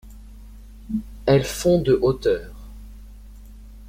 [1.27, 2.51] Elles font de hauteur.